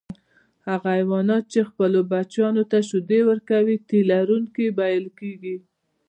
هغه 0.69 0.87
حیوانات 0.97 1.43
چې 1.53 1.59
خپلو 1.69 1.99
بچیانو 2.11 2.63
ته 2.71 2.77
شیدې 2.89 3.19
ورکوي 3.29 3.75
تی 3.87 3.99
لرونکي 4.11 4.65
بلل 4.77 5.05
کیږي 5.19 5.55